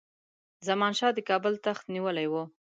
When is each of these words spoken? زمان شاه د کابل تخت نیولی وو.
زمان 0.67 0.93
شاه 0.99 1.13
د 1.15 1.19
کابل 1.29 1.53
تخت 1.65 1.83
نیولی 1.95 2.27
وو. 2.31 2.43